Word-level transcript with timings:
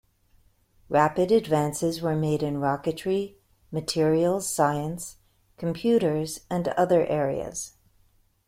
Rapid 0.89 1.31
advances 1.31 2.01
were 2.01 2.15
made 2.15 2.41
in 2.41 2.55
rocketry, 2.57 3.35
materials 3.71 4.49
science, 4.49 5.17
computers 5.59 6.39
and 6.49 6.67
other 6.69 7.05
areas. 7.05 7.73